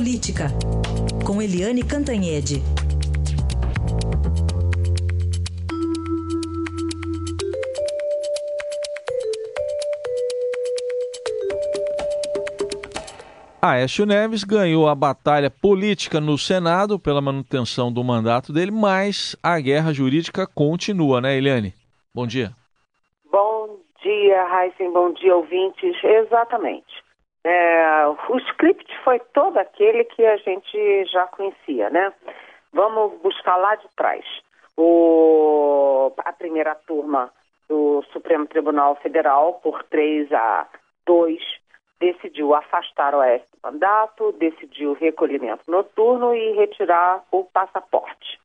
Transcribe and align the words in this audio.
Política, 0.00 0.46
com 1.26 1.42
Eliane 1.42 1.82
Cantanhede. 1.82 2.62
Aécio 13.60 14.06
Neves 14.06 14.42
ganhou 14.42 14.88
a 14.88 14.94
batalha 14.94 15.50
política 15.50 16.18
no 16.18 16.38
Senado 16.38 16.98
pela 16.98 17.20
manutenção 17.20 17.92
do 17.92 18.02
mandato 18.02 18.54
dele, 18.54 18.70
mas 18.70 19.36
a 19.42 19.60
guerra 19.60 19.92
jurídica 19.92 20.46
continua, 20.46 21.20
né, 21.20 21.36
Eliane? 21.36 21.74
Bom 22.14 22.26
dia. 22.26 22.56
Bom 23.30 23.80
dia, 24.02 24.46
Heisen, 24.48 24.94
bom 24.94 25.12
dia, 25.12 25.36
ouvintes. 25.36 25.94
Exatamente. 26.02 27.09
É, 27.42 28.06
o 28.28 28.38
script 28.38 28.86
foi 29.02 29.18
todo 29.32 29.56
aquele 29.58 30.04
que 30.04 30.24
a 30.24 30.36
gente 30.36 31.04
já 31.06 31.26
conhecia, 31.28 31.88
né? 31.90 32.12
Vamos 32.72 33.20
buscar 33.22 33.56
lá 33.56 33.74
de 33.76 33.88
trás. 33.96 34.24
O, 34.76 36.12
a 36.18 36.32
primeira 36.32 36.74
turma 36.74 37.32
do 37.68 38.02
Supremo 38.12 38.46
Tribunal 38.46 38.96
Federal, 38.96 39.54
por 39.62 39.82
3 39.84 40.30
a 40.32 40.66
2, 41.06 41.40
decidiu 41.98 42.54
afastar 42.54 43.14
o 43.14 43.22
S 43.22 43.44
do 43.52 43.70
mandato, 43.70 44.32
decidiu 44.32 44.94
recolhimento 44.94 45.70
noturno 45.70 46.34
e 46.34 46.52
retirar 46.52 47.22
o 47.30 47.44
passaporte. 47.44 48.40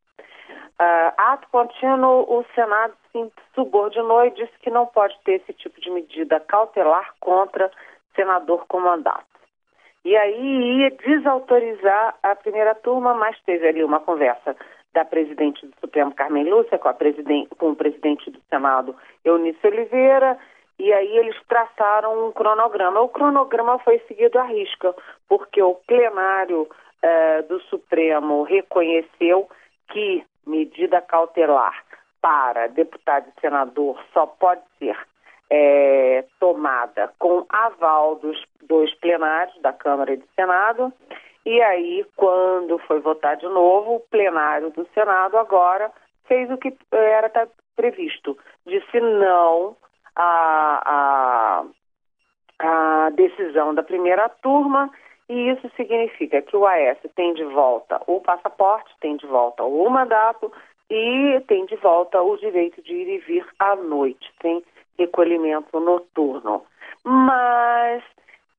Uh, 0.77 1.12
ato 1.16 1.48
contínuo, 1.50 2.25
o 2.27 2.45
Senado 2.53 2.94
se 3.12 3.31
subordinou 3.53 4.25
e 4.25 4.31
disse 4.31 4.52
que 4.59 4.70
não 4.70 4.86
pode 4.86 5.17
ter 5.23 5.36
esse 5.36 5.53
tipo 5.53 5.80
de 5.80 5.89
medida 5.89 6.39
cautelar 6.41 7.14
contra 7.22 7.72
senador 8.15 8.65
com 8.67 8.79
mandato. 8.79 9.25
E 10.03 10.15
aí 10.15 10.81
ia 10.81 10.91
desautorizar 10.91 12.15
a 12.21 12.35
primeira 12.35 12.75
turma, 12.75 13.13
mas 13.15 13.39
teve 13.41 13.67
ali 13.67 13.83
uma 13.83 13.99
conversa 13.99 14.55
da 14.94 15.03
presidente 15.03 15.66
do 15.66 15.73
Supremo, 15.80 16.13
Carmen 16.13 16.49
Lúcia, 16.49 16.77
com, 16.77 16.94
com 17.57 17.72
o 17.72 17.75
presidente 17.75 18.30
do 18.30 18.39
Senado, 18.49 18.95
Eunice 19.23 19.66
Oliveira, 19.66 20.38
e 20.77 20.94
aí 20.94 21.17
eles 21.17 21.35
traçaram 21.47 22.27
um 22.27 22.31
cronograma. 22.31 23.02
O 23.02 23.09
cronograma 23.09 23.80
foi 23.80 23.99
seguido 24.07 24.38
à 24.38 24.44
risca, 24.44 24.94
porque 25.27 25.61
o 25.61 25.75
plenário 25.88 26.67
eh, 27.02 27.41
do 27.44 27.59
Supremo 27.61 28.44
reconheceu 28.44 29.50
que 29.91 30.23
medida 30.45 31.02
cautelar 31.02 31.83
para 32.22 32.67
deputado 32.67 33.27
e 33.29 33.41
senador 33.41 34.00
só 34.13 34.25
pode 34.25 34.61
ser 34.79 34.97
tomada 36.56 37.11
com 37.20 37.45
aval 37.50 38.16
dos 38.16 38.42
dois 38.64 38.94
plenários 38.95 39.61
da 39.61 39.73
Câmara 39.73 40.14
e 40.14 40.17
do 40.17 40.25
Senado. 40.36 40.94
E 41.45 41.62
aí, 41.62 42.06
quando 42.16 42.80
foi 42.80 43.00
votar 43.02 43.36
de 43.36 43.45
novo, 43.45 43.95
o 43.95 44.00
plenário 44.00 44.72
do 44.72 44.88
Senado 44.94 45.38
agora 45.38 45.92
fez 46.28 46.50
o 46.50 46.58
que 46.58 46.73
era 46.92 47.30
previsto, 47.75 48.38
disse 48.66 49.00
não 49.00 49.75
a, 50.16 51.66
a, 52.59 53.06
a 53.06 53.09
decisão 53.12 53.75
da 53.75 53.84
primeira 53.84 54.30
turma 54.30 54.90
e 55.30 55.50
isso 55.50 55.69
significa 55.75 56.42
que 56.42 56.56
o 56.56 56.66
AS 56.66 56.97
tem 57.16 57.34
de 57.34 57.44
volta 57.44 58.02
o 58.08 58.22
passaporte, 58.22 58.90
tem 59.02 59.17
de 59.17 59.28
volta 59.28 59.64
o 59.64 59.90
mandato 59.90 60.52
e 60.90 61.40
tem 61.47 61.66
de 61.66 61.75
volta 61.75 62.22
o 62.22 62.38
direito 62.38 62.81
de 62.81 62.94
ir 62.94 63.16
e 63.16 63.17
vir 63.19 63.45
à 63.59 63.75
noite, 63.75 64.31
tem 64.40 64.64
recolhimento 64.97 65.79
noturno. 65.79 66.63
Mas, 67.03 68.03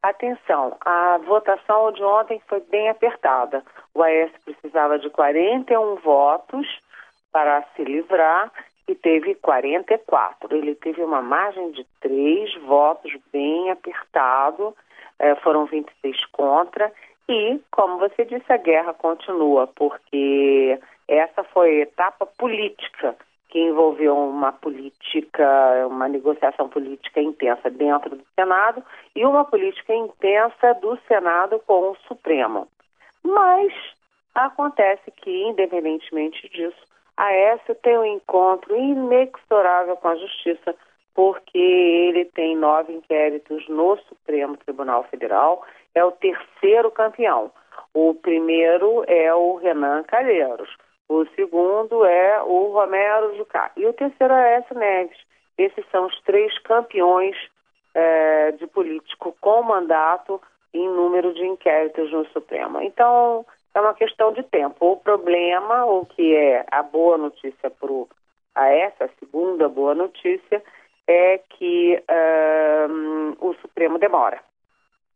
atenção, 0.03 0.77
a 0.81 1.19
votação 1.19 1.93
de 1.93 2.03
ontem 2.03 2.41
foi 2.49 2.61
bem 2.61 2.89
apertada. 2.89 3.63
O 3.95 4.03
AS 4.03 4.31
precisava 4.45 4.99
de 4.99 5.11
41 5.11 5.97
votos 5.97 6.67
para 7.33 7.63
se 7.75 7.85
livrar 7.85 8.53
e 8.89 8.95
teve 8.95 9.35
44. 9.35 10.55
Ele 10.55 10.75
teve 10.75 11.03
uma 11.03 11.21
margem 11.21 11.73
de 11.73 11.85
três 12.01 12.55
votos 12.63 13.13
bem 13.33 13.71
apertado, 13.71 14.77
eh, 15.19 15.35
foram 15.37 15.67
26 15.67 16.25
contra. 16.27 16.93
E, 17.29 17.61
como 17.73 17.99
você 17.99 18.25
disse, 18.25 18.53
a 18.53 18.57
guerra 18.57 18.95
continua, 18.95 19.67
porque 19.67 20.79
essa 21.09 21.43
foi 21.45 21.81
a 21.81 21.83
etapa 21.83 22.25
política 22.27 23.17
que 23.57 23.61
envolveu 23.63 24.15
uma 24.15 24.53
política, 24.53 25.87
uma 25.87 26.07
negociação 26.07 26.69
política 26.69 27.23
intensa 27.23 27.71
dentro 27.71 28.15
do 28.15 28.23
Senado 28.35 28.83
e 29.15 29.25
uma 29.25 29.47
política 29.47 29.95
intensa 29.95 30.75
do 30.75 30.99
Senado 31.09 31.59
com 31.67 31.93
o 31.93 31.97
Supremo. 32.07 32.69
Mas 33.25 33.73
acontece 34.35 35.11
que, 35.11 35.45
independentemente 35.45 36.47
disso, 36.51 36.77
Aécio 37.17 37.75
tem 37.77 37.97
um 37.97 38.05
encontro 38.05 38.77
inexorável 38.77 39.97
com 39.97 40.09
a 40.09 40.17
Justiça, 40.17 40.75
porque 41.15 41.57
ele 41.57 42.27
tem 42.27 42.55
nove 42.55 42.93
inquéritos 42.93 43.67
no 43.71 43.97
Supremo 44.07 44.59
Tribunal 44.59 45.05
Federal, 45.05 45.65
é 45.95 46.05
o 46.05 46.13
terceiro 46.13 46.91
campeão. 46.91 47.51
O 47.95 48.13
primeiro 48.13 49.03
é 49.07 49.35
o 49.35 49.55
Renan 49.55 50.03
Calheiros, 50.03 50.69
o 51.09 51.25
segundo 51.35 52.05
é 52.05 52.43
o 52.43 52.73
Romero 52.73 53.37
Jucá 53.37 53.71
e 53.77 53.87
o 53.87 53.93
terceiro 53.93 54.33
é 54.33 54.55
Aécio 54.55 54.77
Neves. 54.77 55.19
Esses 55.57 55.85
são 55.91 56.07
os 56.07 56.21
três 56.23 56.57
campeões 56.61 57.37
é, 57.95 58.53
de 58.53 58.67
político 58.67 59.37
com 59.41 59.63
mandato 59.63 60.41
em 60.75 60.89
número 60.89 61.33
de 61.33 61.47
inquéritos 61.47 62.13
no 62.13 62.27
Supremo. 62.27 62.81
Então, 62.83 63.47
é 63.75 63.81
uma 63.81 63.95
questão 63.95 64.33
de 64.33 64.43
tempo. 64.43 64.93
O 64.93 64.97
problema, 64.97 65.87
o 65.87 66.05
que 66.05 66.35
é 66.35 66.67
a 66.71 66.83
boa 66.83 67.17
notícia 67.17 67.71
para 67.71 67.89
a 68.55 68.69
essa, 68.69 69.05
a 69.05 69.09
segunda 69.21 69.69
boa 69.69 69.95
notícia, 69.95 70.63
é 71.07 71.39
que 71.51 72.03
um, 72.91 73.37
o 73.39 73.55
Supremo 73.61 73.99
demora. 73.99 74.41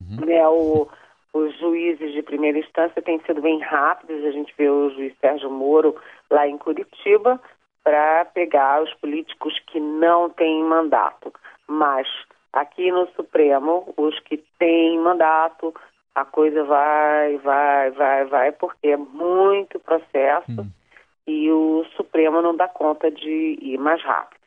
Uhum. 0.01 0.25
Né, 0.25 0.47
o, 0.49 0.89
os 1.33 1.57
juízes 1.59 2.13
de 2.13 2.23
primeira 2.23 2.59
instância 2.59 3.01
têm 3.03 3.21
sido 3.21 3.41
bem 3.41 3.61
rápidos, 3.61 4.25
a 4.25 4.31
gente 4.31 4.53
vê 4.57 4.69
o 4.69 4.91
juiz 4.91 5.15
Sérgio 5.21 5.51
Moro 5.51 5.97
lá 6.31 6.47
em 6.47 6.59
Curitiba 6.59 7.41
para 7.85 8.25
pegar 8.27 8.83
os 8.83 8.93
políticos 8.95 9.59
que 9.67 9.79
não 9.79 10.29
têm 10.31 10.63
mandato. 10.63 11.33
Mas 11.67 12.07
aqui 12.53 12.91
no 12.91 13.07
Supremo, 13.13 13.93
os 13.97 14.19
que 14.21 14.39
têm 14.59 14.99
mandato, 14.99 15.73
a 16.15 16.25
coisa 16.25 16.65
vai, 16.65 17.39
vai, 17.39 17.91
vai, 17.93 18.25
vai, 18.25 18.53
porque 18.53 18.89
é 18.89 18.97
muito 18.97 19.79
processo 19.79 20.61
hum. 20.61 20.71
e 21.27 21.51
o 21.51 21.85
Supremo 21.97 22.43
não 22.43 22.57
dá 22.57 22.67
conta 22.69 23.11
de 23.11 23.59
ir 23.61 23.79
mais 23.79 24.03
rápido. 24.03 24.40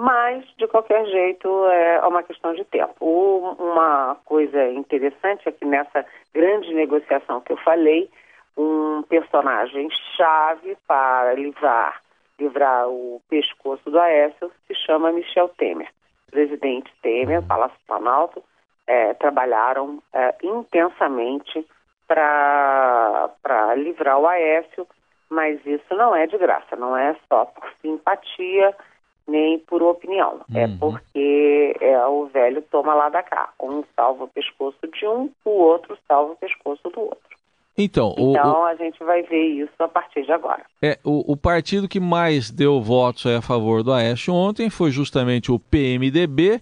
Mas, 0.00 0.44
de 0.56 0.68
qualquer 0.68 1.04
jeito, 1.06 1.48
é 1.66 2.06
uma 2.06 2.22
questão 2.22 2.54
de 2.54 2.64
tempo. 2.64 3.04
Uma 3.58 4.16
coisa 4.24 4.68
interessante 4.68 5.48
é 5.48 5.50
que 5.50 5.64
nessa 5.64 6.06
grande 6.32 6.72
negociação 6.72 7.40
que 7.40 7.52
eu 7.52 7.56
falei, 7.56 8.08
um 8.56 9.02
personagem 9.08 9.88
chave 10.16 10.76
para 10.86 11.34
livrar, 11.34 12.00
livrar 12.38 12.88
o 12.88 13.20
pescoço 13.28 13.90
do 13.90 13.98
Aécio 13.98 14.52
se 14.68 14.74
chama 14.86 15.10
Michel 15.10 15.48
Temer. 15.58 15.88
presidente 16.30 16.92
Temer, 17.02 17.42
Palácio 17.42 17.78
Planalto, 17.84 18.40
é, 18.86 19.14
trabalharam 19.14 20.00
é, 20.12 20.32
intensamente 20.44 21.66
para 22.06 23.74
livrar 23.76 24.20
o 24.20 24.28
Aécio, 24.28 24.86
mas 25.28 25.58
isso 25.66 25.92
não 25.96 26.14
é 26.14 26.28
de 26.28 26.38
graça, 26.38 26.76
não 26.76 26.96
é 26.96 27.16
só 27.28 27.46
por 27.46 27.68
simpatia 27.82 28.76
nem 29.28 29.58
por 29.58 29.82
opinião, 29.82 30.40
é 30.54 30.64
uhum. 30.66 30.72
é 30.72 30.76
porque 30.78 31.76
é, 31.80 32.06
o 32.06 32.26
velho 32.26 32.62
toma 32.70 32.94
lá 32.94 33.08
da 33.08 33.22
cá. 33.22 33.50
Um 33.62 33.84
salva 33.94 34.24
o 34.24 34.28
pescoço 34.28 34.78
de 34.92 35.06
um, 35.06 35.30
o 35.44 35.50
outro 35.50 35.96
salva 36.08 36.32
o 36.32 36.36
pescoço 36.36 36.88
do 36.90 37.00
outro. 37.00 37.38
Então, 37.76 38.12
então 38.18 38.62
o, 38.62 38.64
a 38.64 38.74
gente 38.74 38.98
vai 39.04 39.22
ver 39.22 39.40
isso 39.40 39.72
a 39.78 39.86
partir 39.86 40.24
de 40.24 40.32
agora. 40.32 40.62
É, 40.82 40.98
o, 41.04 41.32
o 41.32 41.36
partido 41.36 41.86
que 41.86 42.00
mais 42.00 42.50
deu 42.50 42.80
votos 42.80 43.24
a 43.26 43.40
favor 43.40 43.84
do 43.84 43.92
Aécio 43.92 44.34
ontem 44.34 44.68
foi 44.68 44.90
justamente 44.90 45.52
o 45.52 45.60
PMDB, 45.60 46.60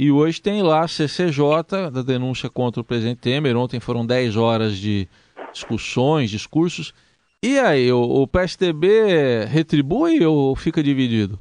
e 0.00 0.12
hoje 0.12 0.40
tem 0.40 0.62
lá 0.62 0.84
a 0.84 0.88
CCJ, 0.88 1.90
da 1.92 2.02
denúncia 2.02 2.48
contra 2.48 2.80
o 2.80 2.84
presidente 2.84 3.18
Temer. 3.18 3.56
Ontem 3.56 3.80
foram 3.80 4.06
10 4.06 4.36
horas 4.36 4.76
de 4.76 5.08
discussões, 5.52 6.30
discursos. 6.30 6.94
E 7.42 7.58
aí, 7.58 7.90
o, 7.90 8.00
o 8.00 8.28
PSDB 8.28 9.46
retribui 9.46 10.24
ou 10.24 10.54
fica 10.54 10.84
dividido? 10.84 11.36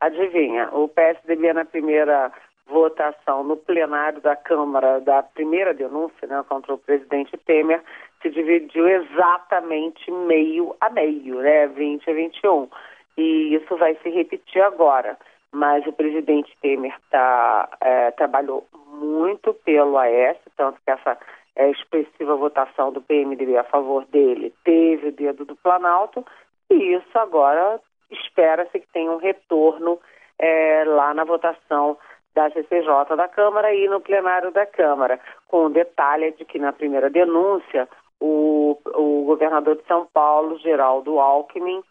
Adivinha, 0.00 0.68
o 0.72 0.88
PSDB 0.88 1.52
na 1.52 1.64
primeira 1.64 2.32
votação 2.66 3.44
no 3.44 3.56
plenário 3.56 4.20
da 4.20 4.36
Câmara 4.36 5.00
da 5.00 5.22
primeira 5.22 5.74
denúncia 5.74 6.26
né, 6.26 6.44
contra 6.48 6.72
o 6.72 6.78
presidente 6.78 7.36
Temer 7.38 7.82
se 8.22 8.30
dividiu 8.30 8.88
exatamente 8.88 10.10
meio 10.10 10.74
a 10.80 10.88
meio, 10.88 11.40
né, 11.40 11.66
20 11.66 12.10
a 12.10 12.14
21. 12.14 12.68
E 13.16 13.54
isso 13.54 13.76
vai 13.76 13.96
se 14.02 14.08
repetir 14.08 14.62
agora 14.62 15.18
mas 15.52 15.86
o 15.86 15.92
presidente 15.92 16.56
Temer 16.60 16.94
tá, 17.10 17.68
é, 17.80 18.10
trabalhou 18.12 18.66
muito 18.92 19.52
pelo 19.52 19.98
Aécio, 19.98 20.50
tanto 20.56 20.80
que 20.84 20.90
essa 20.90 21.18
é, 21.56 21.70
expressiva 21.70 22.36
votação 22.36 22.92
do 22.92 23.00
PMDB 23.00 23.56
a 23.56 23.64
favor 23.64 24.04
dele 24.06 24.54
teve 24.64 25.08
o 25.08 25.12
dedo 25.12 25.44
do 25.44 25.56
Planalto, 25.56 26.24
e 26.70 26.94
isso 26.94 27.18
agora 27.18 27.80
espera-se 28.10 28.78
que 28.78 28.88
tenha 28.92 29.10
um 29.10 29.18
retorno 29.18 29.98
é, 30.38 30.84
lá 30.84 31.14
na 31.14 31.24
votação 31.24 31.96
da 32.34 32.50
CCJ 32.50 33.16
da 33.16 33.28
Câmara 33.28 33.74
e 33.74 33.88
no 33.88 34.00
plenário 34.00 34.50
da 34.50 34.64
Câmara, 34.66 35.20
com 35.48 35.66
o 35.66 35.70
detalhe 35.70 36.32
de 36.32 36.44
que 36.44 36.58
na 36.58 36.72
primeira 36.72 37.10
denúncia 37.10 37.88
o, 38.20 38.78
o 38.94 39.24
governador 39.24 39.76
de 39.76 39.86
São 39.86 40.06
Paulo, 40.12 40.58
Geraldo 40.58 41.18
Alckmin, 41.18 41.82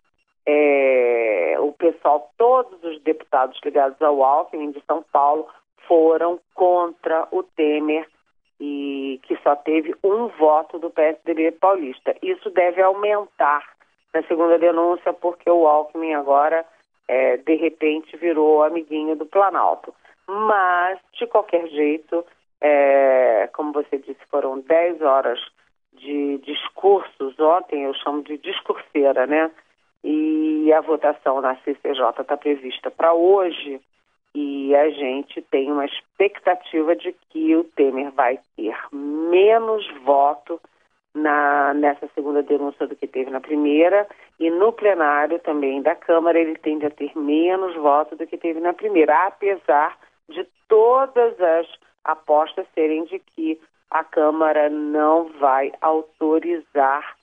é, 0.45 1.55
o 1.59 1.71
pessoal, 1.73 2.31
todos 2.37 2.81
os 2.83 3.01
deputados 3.01 3.59
ligados 3.63 4.01
ao 4.01 4.23
Alckmin 4.23 4.71
de 4.71 4.81
São 4.85 5.03
Paulo 5.11 5.47
foram 5.87 6.39
contra 6.55 7.27
o 7.31 7.43
Temer 7.43 8.07
e 8.59 9.19
que 9.23 9.37
só 9.37 9.55
teve 9.55 9.95
um 10.03 10.27
voto 10.27 10.79
do 10.79 10.89
PSDB 10.89 11.51
paulista. 11.51 12.15
Isso 12.21 12.49
deve 12.49 12.81
aumentar 12.81 13.63
na 14.13 14.23
segunda 14.23 14.57
denúncia, 14.57 15.13
porque 15.13 15.49
o 15.49 15.67
Alckmin 15.67 16.13
agora, 16.13 16.65
é, 17.07 17.37
de 17.37 17.55
repente, 17.55 18.17
virou 18.17 18.63
amiguinho 18.63 19.15
do 19.15 19.25
Planalto. 19.25 19.93
Mas, 20.27 20.99
de 21.13 21.25
qualquer 21.27 21.67
jeito, 21.67 22.25
é, 22.61 23.49
como 23.53 23.71
você 23.71 23.97
disse, 23.97 24.19
foram 24.29 24.59
10 24.59 25.01
horas 25.01 25.39
de 25.93 26.37
discursos 26.39 27.37
ontem, 27.39 27.83
eu 27.83 27.93
chamo 27.95 28.23
de 28.23 28.37
discurseira, 28.37 29.25
né? 29.25 29.51
E 30.03 30.71
a 30.71 30.81
votação 30.81 31.41
na 31.41 31.55
CCJ 31.57 32.21
está 32.21 32.37
prevista 32.37 32.89
para 32.89 33.13
hoje 33.13 33.81
e 34.33 34.73
a 34.75 34.89
gente 34.91 35.41
tem 35.41 35.71
uma 35.71 35.85
expectativa 35.85 36.95
de 36.95 37.13
que 37.29 37.55
o 37.55 37.63
Temer 37.63 38.11
vai 38.11 38.39
ter 38.55 38.75
menos 38.93 39.85
voto 40.03 40.61
na, 41.13 41.73
nessa 41.73 42.07
segunda 42.13 42.43
denúncia 42.43 42.87
do 42.87 42.95
que 42.95 43.07
teve 43.07 43.29
na 43.29 43.39
primeira, 43.39 44.07
e 44.39 44.49
no 44.49 44.71
plenário 44.71 45.39
também 45.39 45.81
da 45.81 45.95
Câmara 45.95 46.39
ele 46.39 46.55
tende 46.57 46.85
a 46.85 46.91
ter 46.91 47.11
menos 47.17 47.75
votos 47.75 48.17
do 48.17 48.27
que 48.27 48.37
teve 48.37 48.59
na 48.59 48.73
primeira, 48.73 49.27
apesar 49.27 49.97
de 50.29 50.47
todas 50.67 51.39
as 51.41 51.67
apostas 52.03 52.65
serem 52.73 53.05
de 53.05 53.19
que 53.19 53.59
a 53.89 54.03
Câmara 54.03 54.69
não 54.69 55.29
vai 55.39 55.71
autorizar 55.81 57.15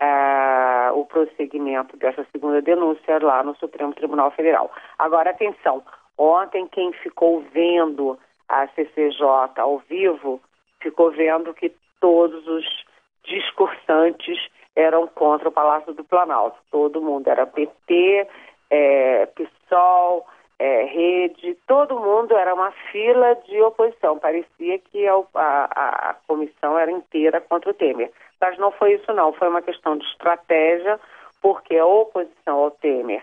uh, 0.00 0.98
o 0.98 1.04
prosseguimento 1.06 1.96
dessa 1.96 2.24
segunda 2.30 2.62
denúncia 2.62 3.18
lá 3.20 3.42
no 3.42 3.56
Supremo 3.56 3.94
Tribunal 3.94 4.30
Federal. 4.30 4.70
Agora, 4.98 5.30
atenção, 5.30 5.82
ontem 6.16 6.68
quem 6.68 6.92
ficou 6.92 7.44
vendo 7.52 8.18
a 8.48 8.68
CCJ 8.68 9.50
ao 9.56 9.78
vivo 9.78 10.40
ficou 10.80 11.10
vendo 11.10 11.54
que 11.54 11.72
todos 12.00 12.46
os 12.46 12.83
discursantes 13.24 14.38
eram 14.76 15.06
contra 15.06 15.48
o 15.48 15.52
Palácio 15.52 15.92
do 15.94 16.04
Planalto. 16.04 16.58
Todo 16.70 17.00
mundo 17.00 17.28
era 17.28 17.46
PT, 17.46 18.28
é, 18.70 19.26
PSOL, 19.26 20.26
é, 20.58 20.84
Rede, 20.84 21.56
todo 21.66 21.98
mundo 21.98 22.36
era 22.36 22.54
uma 22.54 22.72
fila 22.90 23.34
de 23.46 23.60
oposição. 23.60 24.18
Parecia 24.18 24.78
que 24.78 25.06
a, 25.06 25.14
a, 25.34 26.10
a 26.10 26.14
comissão 26.26 26.78
era 26.78 26.90
inteira 26.90 27.40
contra 27.40 27.70
o 27.70 27.74
Temer. 27.74 28.10
Mas 28.40 28.58
não 28.58 28.70
foi 28.72 28.94
isso 28.94 29.12
não, 29.12 29.32
foi 29.32 29.48
uma 29.48 29.62
questão 29.62 29.96
de 29.96 30.04
estratégia, 30.06 31.00
porque 31.40 31.76
a 31.76 31.86
oposição 31.86 32.58
ao 32.58 32.70
Temer 32.70 33.22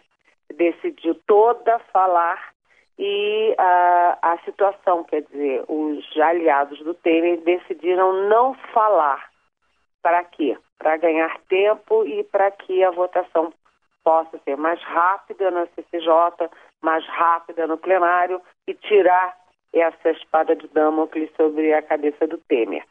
decidiu 0.56 1.16
toda 1.26 1.80
falar 1.94 2.52
e 3.00 3.56
a, 3.58 4.18
a 4.22 4.38
situação, 4.40 5.04
quer 5.04 5.22
dizer, 5.24 5.64
os 5.68 6.06
aliados 6.20 6.80
do 6.80 6.94
Temer 6.94 7.40
decidiram 7.42 8.28
não 8.28 8.54
falar 8.74 9.31
para 10.02 10.24
quê? 10.24 10.58
Para 10.78 10.98
ganhar 10.98 11.40
tempo 11.50 12.06
e 12.06 12.24
para 12.24 12.52
que 12.52 12.84
a 12.84 12.92
votação 12.92 13.54
possa 14.04 14.38
ser 14.40 14.58
mais 14.58 14.82
rápida 14.82 15.52
na 15.52 15.68
CCJ, 15.68 16.50
mais 16.82 17.06
rápida 17.06 17.68
no 17.68 17.78
plenário 17.78 18.42
e 18.68 18.74
tirar 18.74 19.38
essa 19.74 20.10
espada 20.12 20.56
de 20.56 20.68
Damocles 20.70 21.30
sobre 21.36 21.74
a 21.74 21.82
cabeça 21.82 22.28
do 22.28 22.38
Temer. 22.38 22.84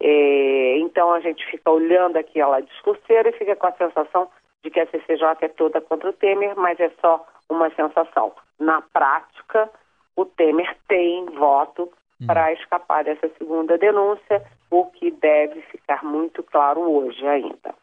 É, 0.00 0.78
então 0.78 1.12
a 1.12 1.20
gente 1.20 1.44
fica 1.46 1.70
olhando 1.70 2.16
aquela 2.16 2.60
discurseira 2.60 3.28
e 3.28 3.38
fica 3.38 3.54
com 3.54 3.66
a 3.66 3.72
sensação 3.72 4.28
de 4.62 4.70
que 4.70 4.80
a 4.80 4.86
CCJ 4.86 5.26
é 5.42 5.48
toda 5.48 5.80
contra 5.80 6.10
o 6.10 6.12
Temer, 6.12 6.56
mas 6.56 6.80
é 6.80 6.90
só 7.00 7.24
uma 7.48 7.70
sensação. 7.70 8.32
Na 8.58 8.80
prática, 8.80 9.70
o 10.16 10.24
Temer 10.24 10.76
tem 10.88 11.26
voto 11.26 11.92
hum. 12.20 12.26
para 12.26 12.52
escapar 12.52 13.04
dessa 13.04 13.28
segunda 13.38 13.76
denúncia, 13.78 14.42
o 14.70 14.86
que 14.86 15.10
deve 15.10 15.60
ficar 15.62 16.04
muito 16.04 16.42
claro 16.42 16.80
hoje 16.80 17.26
ainda. 17.26 17.74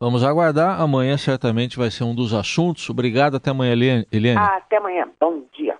Vamos 0.00 0.22
aguardar. 0.22 0.80
Amanhã 0.80 1.16
certamente 1.16 1.76
vai 1.76 1.90
ser 1.90 2.04
um 2.04 2.14
dos 2.14 2.32
assuntos. 2.32 2.88
Obrigado. 2.88 3.36
Até 3.36 3.50
amanhã, 3.50 4.04
Eliane. 4.12 4.38
Ah, 4.38 4.56
até 4.56 4.76
amanhã. 4.76 5.08
Bom 5.20 5.42
dia. 5.52 5.76